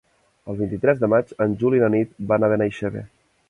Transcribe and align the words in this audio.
El 0.53 0.57
vint-i-tres 0.61 1.03
de 1.03 1.11
maig 1.15 1.35
en 1.47 1.55
Juli 1.65 1.81
i 1.81 1.85
na 1.87 1.93
Nit 1.99 2.19
van 2.33 2.47
a 2.47 2.53
Benaixeve. 2.55 3.09